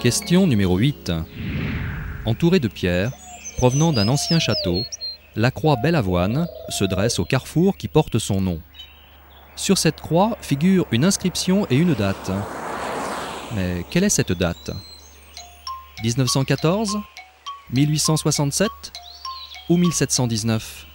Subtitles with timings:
[0.00, 1.10] Question numéro 8.
[2.24, 3.10] Entourée de pierres,
[3.56, 4.84] provenant d'un ancien château,
[5.34, 8.60] la croix Bellavoine se dresse au carrefour qui porte son nom.
[9.56, 12.30] Sur cette croix figure une inscription et une date.
[13.56, 14.70] Mais quelle est cette date?
[16.04, 17.00] 1914
[17.72, 18.70] 1867
[19.68, 20.87] ou 1719